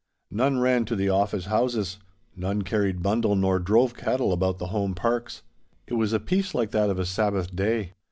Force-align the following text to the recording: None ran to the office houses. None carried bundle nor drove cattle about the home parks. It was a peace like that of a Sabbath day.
None 0.31 0.57
ran 0.57 0.85
to 0.85 0.95
the 0.95 1.09
office 1.11 1.45
houses. 1.45 1.99
None 2.35 2.63
carried 2.63 3.03
bundle 3.03 3.35
nor 3.35 3.59
drove 3.59 3.93
cattle 3.95 4.33
about 4.33 4.57
the 4.57 4.69
home 4.73 4.95
parks. 4.95 5.43
It 5.85 5.93
was 5.93 6.11
a 6.11 6.19
peace 6.19 6.55
like 6.55 6.71
that 6.71 6.89
of 6.89 6.97
a 6.97 7.05
Sabbath 7.05 7.55
day. 7.55 7.93